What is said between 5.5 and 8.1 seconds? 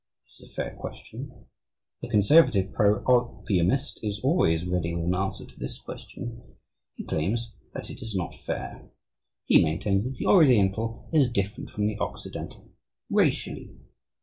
this question. He claims that it